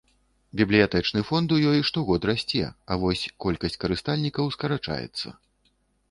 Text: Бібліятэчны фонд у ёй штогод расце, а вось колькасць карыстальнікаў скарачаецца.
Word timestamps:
Бібліятэчны 0.59 1.19
фонд 1.29 1.49
у 1.57 1.57
ёй 1.71 1.83
штогод 1.89 2.23
расце, 2.29 2.61
а 2.95 2.97
вось 3.03 3.25
колькасць 3.45 3.77
карыстальнікаў 3.83 4.49
скарачаецца. 4.55 5.35